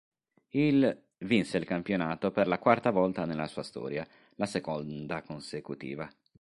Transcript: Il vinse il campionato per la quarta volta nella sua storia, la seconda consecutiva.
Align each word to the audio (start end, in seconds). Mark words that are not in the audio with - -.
Il 0.55 0.99
vinse 1.19 1.57
il 1.57 1.65
campionato 1.65 2.31
per 2.31 2.47
la 2.47 2.57
quarta 2.57 2.89
volta 2.89 3.25
nella 3.25 3.45
sua 3.45 3.61
storia, 3.61 4.03
la 4.37 4.47
seconda 4.47 5.21
consecutiva. 5.21 6.11